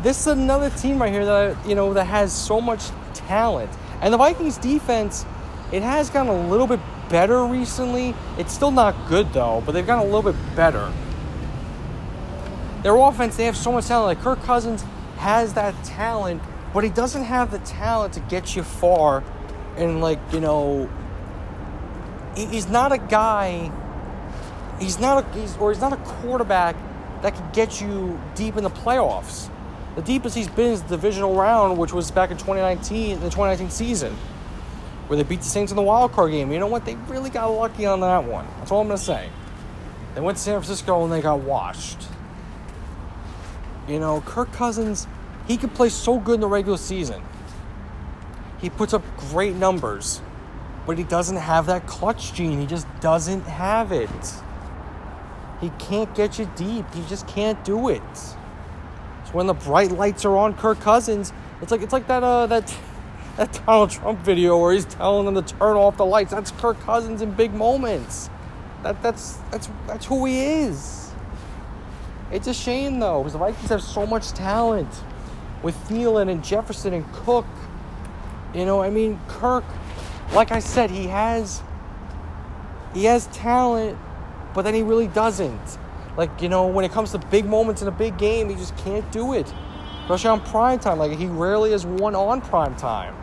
[0.01, 4.13] this is another team right here that you know that has so much talent, and
[4.13, 5.25] the Vikings defense
[5.71, 6.79] it has gotten a little bit
[7.10, 8.13] better recently.
[8.38, 10.91] It's still not good though, but they've gotten a little bit better.
[12.84, 14.06] Their offense, they have so much talent.
[14.06, 14.84] Like Kirk Cousins
[15.17, 19.23] has that talent, but he doesn't have the talent to get you far.
[19.77, 20.89] And like you know,
[22.36, 23.71] he's not a guy.
[24.79, 26.75] He's not a he's, or he's not a quarterback
[27.21, 29.49] that could get you deep in the playoffs.
[29.95, 33.69] The deepest he's been is the divisional round, which was back in 2019, the 2019
[33.69, 34.15] season
[35.07, 36.51] where they beat the Saints in the wild card game.
[36.51, 36.86] You know what?
[36.86, 38.47] They really got lucky on that one.
[38.57, 39.29] That's all I'm to say.
[40.15, 42.07] They went to San Francisco and they got washed.
[43.88, 45.07] You know, Kirk Cousins,
[45.47, 47.21] he could play so good in the regular season.
[48.60, 50.21] He puts up great numbers,
[50.86, 52.60] but he doesn't have that clutch gene.
[52.60, 54.10] He just doesn't have it.
[55.60, 56.86] He can't get you deep.
[56.93, 58.17] He just can't do it.
[58.17, 62.47] So when the bright lights are on Kirk Cousins, it's like it's like that uh
[62.47, 62.73] that
[63.38, 66.32] that Donald Trump video where he's telling them to turn off the lights.
[66.32, 68.29] That's Kirk Cousins in big moments.
[68.84, 71.12] That that's that's that's who he is.
[72.32, 74.89] It's a shame though, because the Vikings have so much talent
[75.63, 77.47] with Thielen and Jefferson and Cook.
[78.54, 79.63] You know, I mean, Kirk,
[80.34, 81.63] like I said, he has
[82.93, 83.97] he has talent,
[84.54, 85.80] but then he really doesn't.
[86.15, 88.78] Like, you know, when it comes to big moments in a big game, he just
[88.78, 89.52] can't do it.
[90.04, 90.99] Especially on prime time.
[90.99, 93.15] Like he rarely has won on prime time.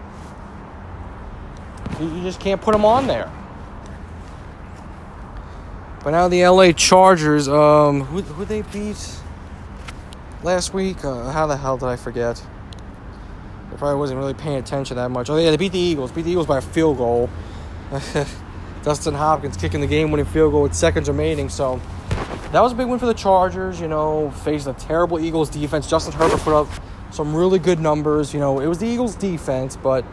[2.00, 3.30] You just can't put him on there.
[6.02, 9.20] But now the LA Chargers, um, who, who they beat
[10.42, 11.04] last week?
[11.04, 12.42] Uh, how the hell did I forget?
[13.72, 15.30] I probably wasn't really paying attention that much.
[15.30, 16.12] Oh yeah, they beat the Eagles.
[16.12, 17.30] Beat the Eagles by a field goal.
[18.82, 21.48] Dustin Hopkins kicking the game-winning field goal with seconds remaining.
[21.48, 21.80] So
[22.52, 23.80] that was a big win for the Chargers.
[23.80, 25.88] You know, faced a terrible Eagles defense.
[25.88, 26.68] Justin Herbert put up
[27.10, 28.32] some really good numbers.
[28.32, 30.04] You know, it was the Eagles defense, but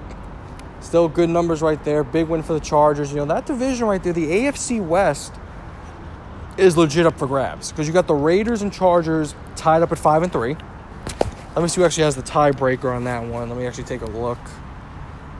[0.79, 2.03] Still good numbers right there.
[2.03, 3.11] Big win for the Chargers.
[3.11, 5.33] You know, that division right there, the AFC West
[6.57, 9.99] is legit up for grabs because you got the Raiders and Chargers tied up at
[9.99, 10.55] 5 and 3.
[11.55, 13.49] Let me see who actually has the tiebreaker on that one.
[13.49, 14.39] Let me actually take a look.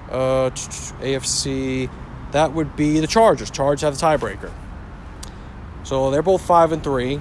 [0.10, 1.90] Uh, AFC,
[2.32, 3.52] that would be the Chargers.
[3.52, 4.52] Chargers have the tiebreaker.
[5.84, 7.20] So they're both five and three.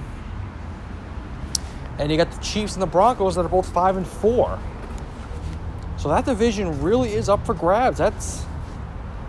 [1.99, 4.59] And you got the Chiefs and the Broncos that are both five and four.
[5.97, 7.97] So that division really is up for grabs.
[7.97, 8.45] That's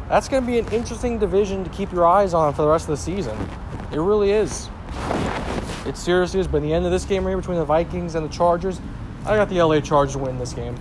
[0.09, 2.88] that's going to be an interesting division to keep your eyes on for the rest
[2.88, 3.37] of the season.
[3.92, 4.68] It really is.
[5.87, 6.46] It seriously is.
[6.46, 8.81] But the end of this game right here between the Vikings and the Chargers,
[9.24, 10.77] I got the LA Chargers win this game.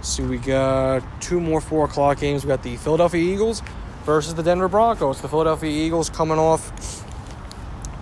[0.00, 2.44] So we got two more four o'clock games.
[2.44, 3.62] We got the Philadelphia Eagles
[4.04, 5.20] versus the Denver Broncos.
[5.20, 7.04] The Philadelphia Eagles coming off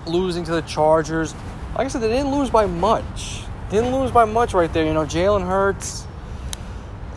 [0.06, 1.34] losing to the Chargers.
[1.76, 3.42] Like I said, they didn't lose by much.
[3.70, 4.84] Didn't lose by much right there.
[4.84, 6.06] You know, Jalen Hurts,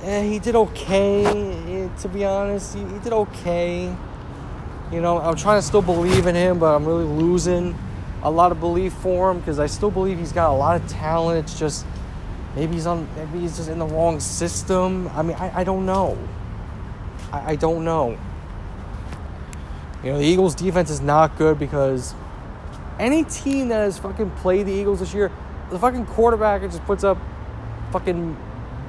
[0.04, 1.26] eh, he did okay.
[1.26, 3.96] Eh, to be honest, he did okay.
[4.94, 7.76] You know, I'm trying to still believe in him, but I'm really losing
[8.22, 10.88] a lot of belief for him because I still believe he's got a lot of
[10.88, 11.40] talent.
[11.40, 11.84] It's just
[12.56, 15.08] maybe he's on, maybe he's just in the wrong system.
[15.16, 16.16] I mean, I, I don't know.
[17.32, 18.20] I, I don't know.
[20.04, 22.14] You know, the Eagles' defense is not good because
[23.00, 25.32] any team that has fucking played the Eagles this year,
[25.72, 27.18] the fucking quarterback just puts up
[27.92, 28.38] fucking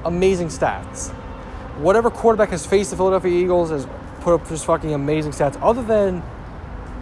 [0.03, 1.09] amazing stats.
[1.79, 3.87] Whatever quarterback has faced the Philadelphia Eagles has
[4.25, 5.57] put up just fucking amazing stats.
[5.61, 6.21] Other than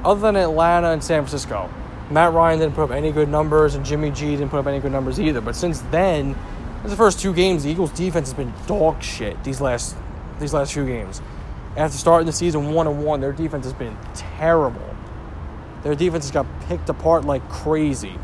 [0.04, 1.70] other than Atlanta and San Francisco,
[2.12, 4.82] Matt Ryan didn't put up any good numbers, and Jimmy G didn't put up any
[4.82, 5.40] good numbers either.
[5.40, 6.36] But since then,
[6.84, 9.42] the first two games, the Eagles' defense has been dog shit.
[9.46, 9.96] These last
[10.40, 11.22] these last few games,
[11.78, 14.94] after starting the season one and one, their defense has been terrible.
[15.84, 18.18] Their defense has got picked apart like crazy.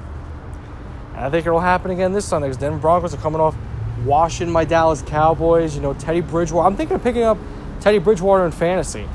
[1.15, 3.55] And I think it'll happen again this Sunday because Denver Broncos are coming off
[4.03, 5.73] washing my Dallas Cowboys.
[5.73, 6.67] You know, Teddy Bridgewater.
[6.67, 7.37] I'm thinking of picking up
[7.81, 9.07] Teddy Bridgewater in fantasy.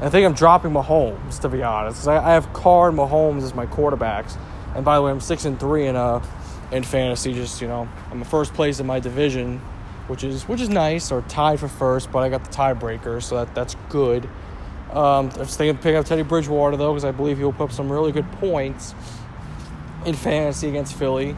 [0.00, 2.06] I think I'm dropping Mahomes, to be honest.
[2.06, 4.36] I, have Carr and Mahomes as my quarterbacks.
[4.76, 6.24] And by the way, I'm six and three in uh
[6.70, 7.34] in fantasy.
[7.34, 9.58] Just you know, I'm the first place in my division,
[10.06, 12.12] which is which is nice, or tied for first.
[12.12, 14.28] But I got the tiebreaker, so that that's good.
[14.92, 17.64] Um, I was thinking of picking up Teddy Bridgewater though, because I believe he'll put
[17.64, 18.94] up some really good points
[20.06, 21.36] in fantasy against Philly.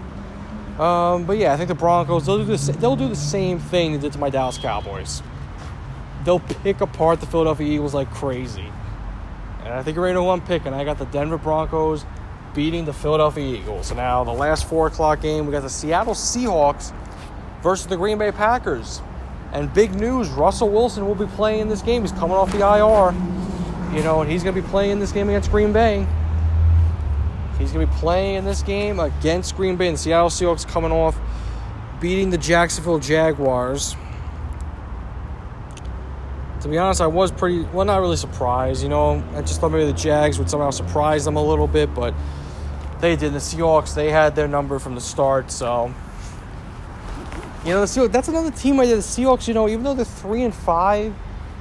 [0.79, 3.93] Um, but yeah, I think the Broncos they'll do the they'll do the same thing
[3.93, 5.23] they did to my Dallas Cowboys.
[6.25, 8.71] They'll pick apart the Philadelphia Eagles like crazy,
[9.61, 10.75] and I think you're to know who I'm.
[10.75, 12.05] I got the Denver Broncos
[12.55, 13.89] beating the Philadelphia Eagles.
[13.89, 16.93] So now the last four o'clock game, we got the Seattle Seahawks
[17.63, 19.01] versus the Green Bay Packers.
[19.53, 22.03] And big news, Russell Wilson will be playing this game.
[22.03, 23.15] He's coming off the IR.
[23.97, 26.07] You know, and he's going to be playing this game against Green Bay.
[27.59, 29.89] He's going to be playing in this game against Green Bay.
[29.89, 31.19] And Seattle Seahawks coming off
[32.01, 33.97] beating the Jacksonville Jaguars.
[36.63, 38.83] To be honest, I was pretty, well, not really surprised.
[38.83, 41.95] You know, I just thought maybe the Jags would somehow surprise them a little bit,
[41.95, 42.15] but
[43.01, 43.33] they did.
[43.33, 45.95] The Seahawks, they had their number from the start, so
[47.65, 48.97] you know, the Seahawks, that's another team right there.
[48.97, 51.15] The Seahawks, you know, even though they're three and five,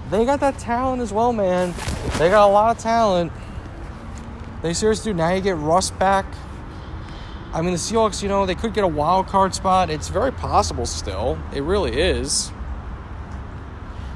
[0.09, 1.73] they got that talent as well, man.
[2.17, 3.31] They got a lot of talent.
[4.61, 5.17] They seriously do.
[5.17, 6.25] Now you get Russ back.
[7.53, 9.89] I mean, the Seahawks, you know, they could get a wild card spot.
[9.89, 11.37] It's very possible still.
[11.53, 12.51] It really is.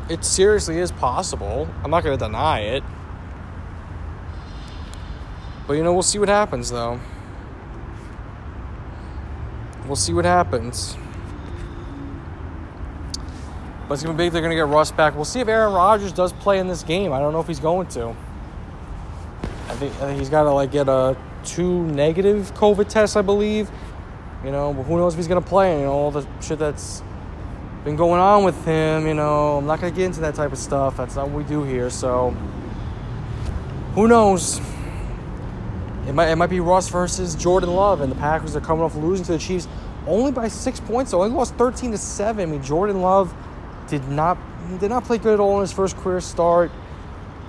[0.10, 1.68] It seriously is possible.
[1.84, 2.84] I'm not going to deny it.
[5.66, 7.00] But, you know, we'll see what happens, though.
[9.86, 10.98] We'll see what happens.
[13.88, 14.34] But it's going to be big.
[14.34, 15.16] They're going to get Russ back.
[15.16, 17.14] We'll see if Aaron Rodgers does play in this game.
[17.14, 18.16] I don't know if he's going to.
[19.68, 23.22] I think, I think he's got to like get a two negative COVID tests, I
[23.22, 23.72] believe.
[24.44, 25.72] You know, but who knows if he's going to play?
[25.72, 27.02] and You know, all the shit that's
[27.84, 29.08] been going on with him.
[29.08, 30.98] You know, I'm not to get into that type of stuff.
[30.98, 31.90] That's not what we do here.
[31.90, 32.32] So,
[33.96, 34.60] who knows?
[36.08, 38.96] It might, it might be Russ versus Jordan Love, and the Packers are coming off
[38.96, 39.68] losing to the Chiefs
[40.06, 41.12] only by six points.
[41.12, 42.50] So only lost 13 to seven.
[42.50, 43.34] I mean, Jordan Love
[43.88, 44.38] did not
[44.80, 46.72] did not play good at all in his first career start.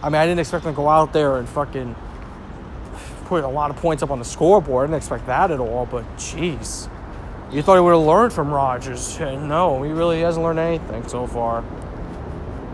[0.03, 1.95] I mean, I didn't expect him to go out there and fucking
[3.27, 4.85] put a lot of points up on the scoreboard.
[4.85, 5.87] I didn't expect that at all.
[5.87, 6.89] But jeez,
[7.51, 9.19] you thought he would have learned from Rodgers?
[9.21, 11.63] No, he really hasn't learned anything so far.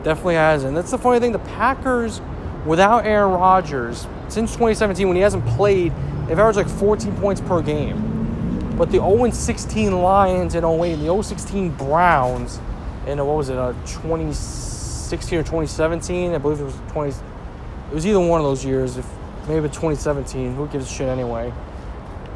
[0.03, 0.75] Definitely hasn't.
[0.75, 1.33] That's the funny thing.
[1.33, 2.21] The Packers,
[2.65, 5.93] without Aaron Rodgers, since 2017 when he hasn't played,
[6.27, 8.77] they've averaged like 14 points per game.
[8.77, 12.59] But the 0 16 Lions in 08 and the 0 16 Browns
[13.07, 16.35] in what was it, uh, 2016 or 2017?
[16.35, 17.11] I believe it was 20.
[17.11, 18.97] It was either one of those years.
[18.97, 19.07] If
[19.49, 20.55] maybe 2017.
[20.55, 21.53] Who gives a shit anyway?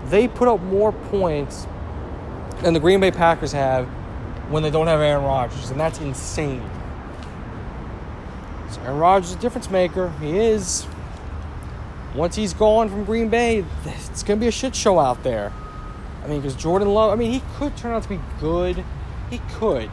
[0.06, 1.66] They put up more points
[2.64, 3.86] than the Green Bay Packers have
[4.48, 6.62] when they don't have Aaron Rodgers, and that's insane.
[8.70, 10.12] So Aaron Rodgers is a difference maker.
[10.20, 10.86] He is.
[12.14, 15.52] Once he's gone from Green Bay, it's going to be a shit show out there.
[16.22, 18.84] I mean, because Jordan Love, I mean, he could turn out to be good.
[19.30, 19.90] He could.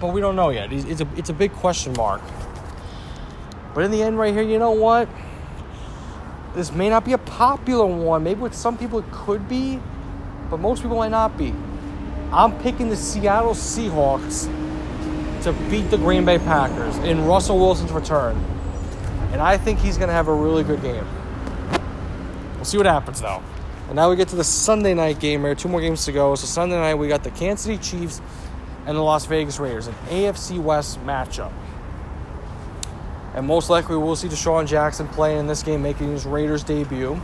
[0.00, 0.72] But we don't know yet.
[0.72, 2.20] It's a, it's a big question mark.
[3.74, 5.08] But in the end, right here, you know what?
[6.54, 8.22] This may not be a popular one.
[8.22, 9.80] Maybe with some people it could be,
[10.52, 11.54] but most people might not be.
[12.30, 14.44] I'm picking the Seattle Seahawks
[15.44, 18.36] to beat the Green Bay Packers in Russell Wilson's return.
[19.32, 21.06] And I think he's going to have a really good game.
[22.56, 23.42] We'll see what happens, though.
[23.86, 25.54] And now we get to the Sunday night game here.
[25.54, 26.34] Two more games to go.
[26.34, 28.20] So Sunday night, we got the Kansas City Chiefs
[28.84, 31.50] and the Las Vegas Raiders, an AFC West matchup.
[33.34, 37.18] And most likely, we'll see DeSean Jackson playing in this game, making his Raiders debut.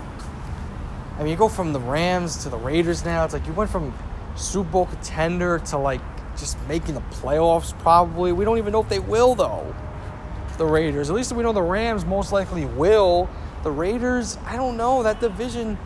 [1.19, 3.25] I mean, you go from the Rams to the Raiders now.
[3.25, 3.93] It's like you went from
[4.37, 6.01] Super Bowl contender to like
[6.37, 8.33] just making the playoffs, probably.
[8.33, 9.75] We don't even know if they will, though.
[10.59, 11.11] The Raiders.
[11.11, 13.29] At least we know the Rams most likely will.
[13.65, 15.03] The Raiders, I don't know.
[15.03, 15.77] That division,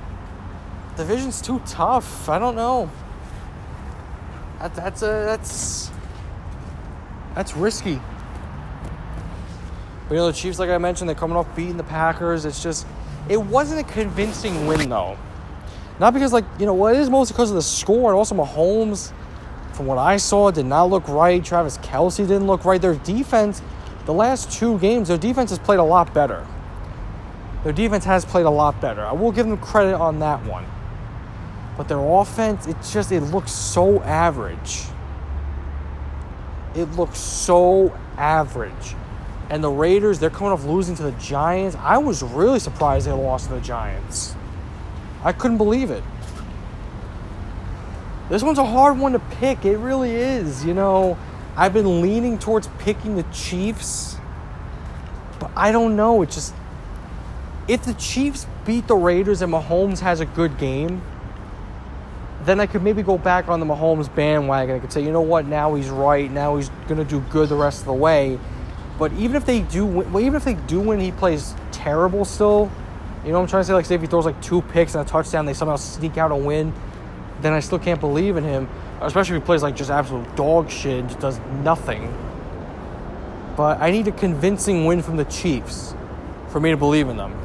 [0.97, 2.29] division's too tough.
[2.29, 2.90] I don't know.
[4.59, 5.90] That, that's a that's
[7.35, 8.01] that's risky.
[10.09, 12.45] But you know the Chiefs, like I mentioned, they're coming off beating the Packers.
[12.45, 12.87] It's just
[13.29, 15.17] it wasn't a convincing win though.
[15.99, 18.35] Not because like you know well it is mostly because of the score and also
[18.35, 19.13] Mahomes.
[19.73, 21.43] From what I saw, did not look right.
[21.43, 22.81] Travis Kelce didn't look right.
[22.81, 23.63] Their defense,
[24.05, 26.47] the last two games, their defense has played a lot better.
[27.65, 29.03] Their defense has played a lot better.
[29.03, 30.67] I will give them credit on that one.
[31.77, 34.83] But their offense, it just it looks so average.
[36.75, 38.95] It looks so average.
[39.53, 41.77] And the Raiders, they're coming off losing to the Giants.
[41.79, 44.35] I was really surprised they lost to the Giants.
[45.23, 46.03] I couldn't believe it.
[48.31, 49.67] This one's a hard one to pick.
[49.67, 50.65] It really is.
[50.65, 51.19] You know,
[51.55, 54.17] I've been leaning towards picking the Chiefs,
[55.38, 56.23] but I don't know.
[56.23, 56.55] It just
[57.69, 61.03] if the Chiefs beat the Raiders and Mahomes has a good game,
[62.45, 64.77] then I could maybe go back on the Mahomes bandwagon.
[64.77, 66.31] I could say, you know what, now he's right.
[66.31, 68.38] Now he's gonna do good the rest of the way.
[69.03, 72.71] But even if they do, well, even if they do win, he plays terrible still.
[73.25, 73.75] You know what I'm trying to say?
[73.75, 76.31] Like, say if he throws like two picks and a touchdown, they somehow sneak out
[76.31, 76.73] a win.
[77.41, 78.69] Then I still can't believe in him,
[79.01, 82.17] especially if he plays like just absolute dog shit and just does nothing.
[83.57, 85.97] But I need a convincing win from the Chiefs
[86.51, 87.37] for me to believe in them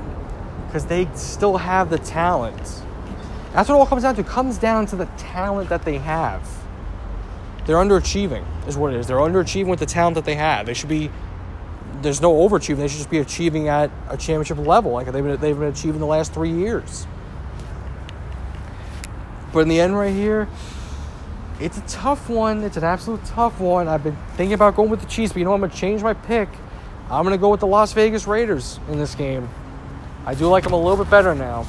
[0.68, 2.84] because they still have the talent.
[3.54, 4.22] That's what it all comes down to.
[4.22, 6.48] It comes down to the talent that they have.
[7.66, 9.08] They're underachieving, is what it is.
[9.08, 10.68] They're underachieving with the talent that they have.
[10.68, 11.10] They should be.
[12.02, 12.78] There's no overachieving.
[12.78, 16.00] They should just be achieving at a championship level, like they've been, they've been achieving
[16.00, 17.08] the last three years.
[19.52, 20.48] But in the end, right here,
[21.60, 22.64] it's a tough one.
[22.64, 23.88] It's an absolute tough one.
[23.88, 26.14] I've been thinking about going with the Chiefs, but you know I'm to change my
[26.14, 26.50] pick.
[27.10, 29.50] I'm to go with the Las Vegas Raiders in this game.
[30.26, 31.66] I do like them a little bit better now.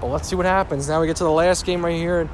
[0.00, 0.88] But let's see what happens.
[0.88, 2.28] Now we get to the last game right here.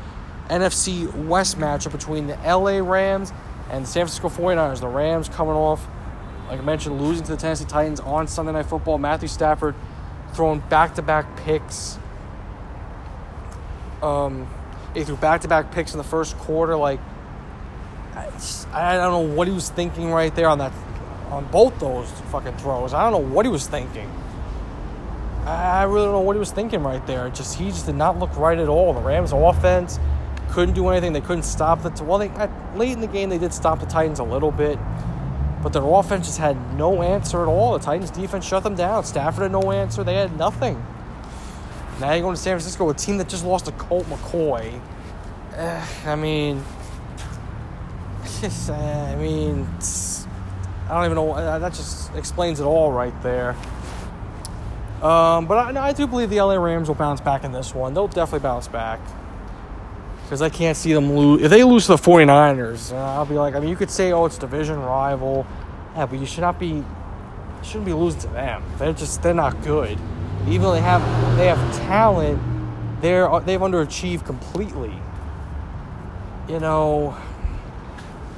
[0.48, 3.32] NFC West matchup between the LA Rams
[3.70, 4.80] and San Francisco 49ers.
[4.80, 5.86] The Rams coming off,
[6.54, 8.98] like I mentioned, losing to the Tennessee Titans on Sunday Night Football.
[8.98, 9.74] Matthew Stafford
[10.34, 11.98] throwing back to back picks.
[14.00, 14.46] Um,
[14.94, 16.76] he threw back to back picks in the first quarter.
[16.76, 17.00] Like,
[18.14, 20.72] I, just, I don't know what he was thinking right there on that,
[21.30, 22.94] on both those fucking throws.
[22.94, 24.08] I don't know what he was thinking.
[25.44, 27.30] I really don't know what he was thinking right there.
[27.30, 28.94] Just he just did not look right at all.
[28.94, 29.98] The Rams' offense
[30.50, 31.12] couldn't do anything.
[31.12, 32.04] They couldn't stop the.
[32.04, 32.30] Well, they
[32.78, 34.78] late in the game they did stop the Titans a little bit,
[35.64, 37.72] but their offense just had no answer at all.
[37.72, 39.02] The Titans' defense shut them down.
[39.02, 40.04] Stafford had no answer.
[40.04, 40.76] They had nothing.
[42.00, 44.78] Now you're going to San Francisco, a team that just lost to Colt McCoy.
[45.56, 46.62] Uh, I mean,
[48.40, 49.66] just, uh, I mean,
[50.86, 51.32] I don't even know.
[51.32, 53.56] Uh, that just explains it all right there.
[55.00, 57.94] Um, but I, I, do believe the LA Rams will bounce back in this one.
[57.94, 59.00] They'll definitely bounce back.
[60.24, 61.42] Because I can't see them lose.
[61.42, 64.12] If they lose to the 49ers, uh, I'll be like, I mean, you could say,
[64.12, 65.46] oh, it's division rival.
[65.94, 66.82] Yeah, but you should not be,
[67.62, 68.62] shouldn't be losing to them.
[68.78, 69.98] They're just, they're not good.
[70.48, 72.40] Even though they have, they have talent,
[73.00, 74.94] they're, uh, they've underachieved completely.
[76.48, 77.16] You know,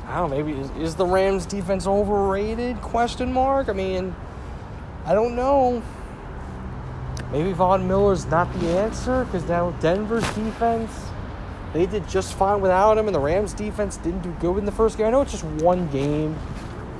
[0.06, 2.80] I don't know, maybe, is, is the Rams defense overrated?
[2.80, 3.68] Question mark.
[3.68, 4.14] I mean,
[5.04, 5.82] I don't know.
[7.32, 10.92] Maybe Von Miller's not the answer because now Denver's defense,
[11.72, 14.72] they did just fine without him, and the Rams defense didn't do good in the
[14.72, 15.06] first game.
[15.08, 16.36] I know it's just one game,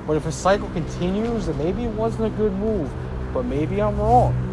[0.05, 2.91] but if a cycle continues, then maybe it wasn't a good move.
[3.33, 4.43] But maybe I'm wrong.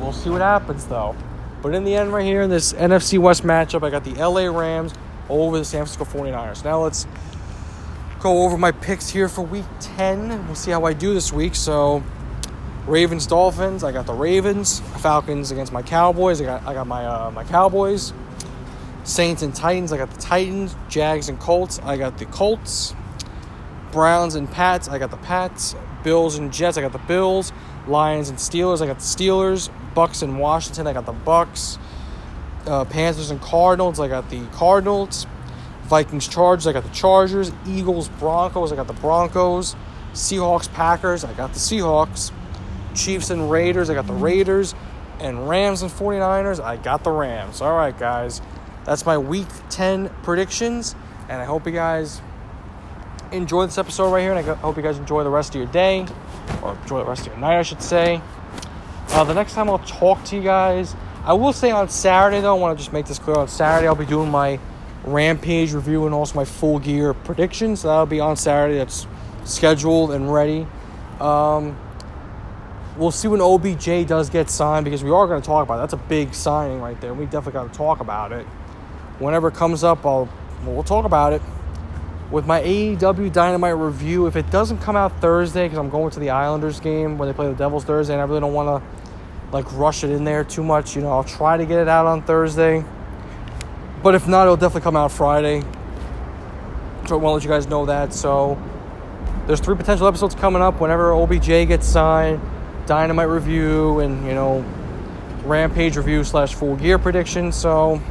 [0.00, 1.14] We'll see what happens though.
[1.62, 4.46] But in the end, right here in this NFC West matchup, I got the LA
[4.46, 4.94] Rams
[5.28, 6.64] over the San Francisco 49ers.
[6.64, 7.06] Now let's
[8.18, 10.46] go over my picks here for week 10.
[10.46, 11.54] We'll see how I do this week.
[11.54, 12.02] So
[12.86, 13.84] Ravens Dolphins.
[13.84, 14.80] I got the Ravens.
[14.98, 16.40] Falcons against my Cowboys.
[16.40, 18.12] I got I got my uh, my Cowboys.
[19.04, 19.92] Saints and Titans.
[19.92, 20.74] I got the Titans.
[20.88, 21.78] Jags and Colts.
[21.82, 22.94] I got the Colts.
[23.92, 24.88] Browns and Pats.
[24.88, 25.74] I got the Pats.
[26.02, 26.78] Bills and Jets.
[26.78, 27.52] I got the Bills.
[27.86, 28.80] Lions and Steelers.
[28.80, 29.70] I got the Steelers.
[29.94, 30.86] Bucs and Washington.
[30.86, 31.78] I got the Bucs.
[32.66, 34.00] Uh, Panthers and Cardinals.
[34.00, 35.26] I got the Cardinals.
[35.84, 36.66] Vikings Chargers.
[36.66, 37.52] I got the Chargers.
[37.66, 38.72] Eagles Broncos.
[38.72, 39.76] I got the Broncos.
[40.12, 41.24] Seahawks Packers.
[41.24, 42.32] I got the Seahawks.
[42.94, 43.90] Chiefs and Raiders.
[43.90, 44.74] I got the Raiders.
[45.18, 46.62] And Rams and 49ers.
[46.62, 47.60] I got the Rams.
[47.60, 48.40] All right, guys.
[48.84, 50.94] That's my week 10 predictions.
[51.28, 52.22] And I hope you guys
[53.30, 54.32] enjoy this episode right here.
[54.32, 56.06] And I hope you guys enjoy the rest of your day.
[56.62, 58.22] Or enjoy the rest of your night, I should say.
[59.10, 62.56] Uh, the next time I'll talk to you guys, I will say on Saturday, though,
[62.56, 63.36] I want to just make this clear.
[63.36, 64.58] On Saturday, I'll be doing my
[65.04, 67.80] Rampage review and also my full gear predictions.
[67.80, 68.78] So that'll be on Saturday.
[68.78, 69.06] That's
[69.44, 70.66] scheduled and ready.
[71.20, 71.76] Um,
[73.00, 75.80] we'll see when OBJ does get signed because we are going to talk about it.
[75.80, 77.14] That's a big signing right there.
[77.14, 78.44] We definitely got to talk about it.
[79.18, 80.28] Whenever it comes up, I'll
[80.64, 81.40] we'll talk about it.
[82.30, 86.20] With my AEW Dynamite review, if it doesn't come out Thursday, because I'm going to
[86.20, 89.52] the Islanders game when they play the Devils Thursday, and I really don't want to
[89.52, 92.06] like rush it in there too much, you know, I'll try to get it out
[92.06, 92.84] on Thursday.
[94.02, 95.62] But if not, it'll definitely come out Friday.
[97.06, 98.14] So I want to let you guys know that.
[98.14, 98.62] So
[99.46, 102.40] there's three potential episodes coming up whenever OBJ gets signed,
[102.90, 104.64] Dynamite review, and you know,
[105.44, 107.52] Rampage review slash full gear prediction.
[107.52, 108.02] So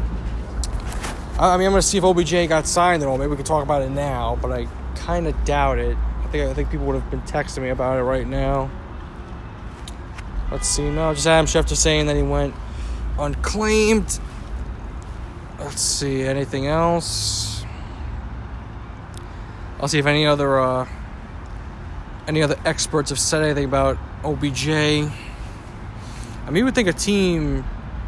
[1.38, 3.18] I mean, I'm gonna see if OBJ got signed and all.
[3.18, 5.98] Maybe we can talk about it now, but I kind of doubt it.
[6.24, 8.72] I think I think people would have been texting me about it right now.
[10.50, 10.90] Let's see.
[10.90, 12.56] No, just Adam Schefter saying that he went
[13.20, 14.18] unclaimed.
[15.60, 16.22] Let's see.
[16.24, 17.66] Anything else?
[19.82, 20.88] I'll see if any other uh,
[22.30, 24.70] any other experts have said anything about OBJ.
[24.70, 27.64] I mean, would think a team.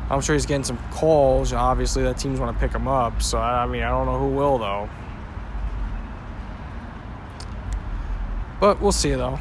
[0.10, 1.54] I'm sure he's getting some calls.
[1.54, 3.22] Obviously, that teams want to pick him up.
[3.22, 4.90] So I mean, I don't know who will though.
[8.60, 9.40] But we'll see though.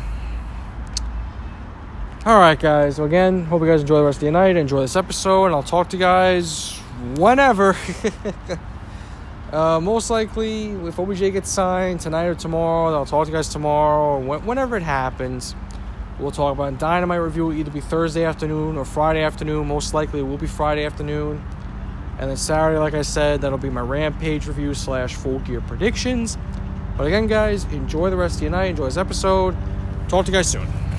[2.26, 2.96] All right, guys.
[2.96, 4.56] So again, hope you guys enjoy the rest of your night.
[4.56, 6.78] Enjoy this episode, and I'll talk to you guys
[7.16, 7.74] whenever.
[9.52, 13.48] uh, most likely, if OBJ gets signed tonight or tomorrow, I'll talk to you guys
[13.48, 15.54] tomorrow whenever it happens.
[16.20, 17.46] We'll talk about in Dynamite review.
[17.46, 19.66] Will either be Thursday afternoon or Friday afternoon.
[19.66, 21.42] Most likely, it will be Friday afternoon.
[22.18, 26.36] And then Saturday, like I said, that'll be my Rampage review slash full gear predictions.
[26.98, 28.66] But again, guys, enjoy the rest of your night.
[28.66, 29.56] Enjoy this episode.
[30.08, 30.89] Talk to you guys soon.